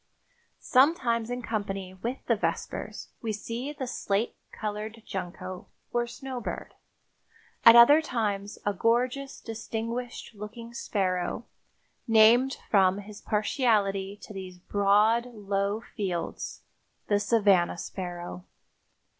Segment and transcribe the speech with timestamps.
[0.59, 6.73] Sometimes in company with the vespers we see the slate colored junco, or snow bird;
[7.63, 11.45] at other times a gorgeous, distinguished looking sparrow,
[12.07, 16.63] named from his partiality to these broad, low fields,
[17.05, 18.43] the savanna sparrow.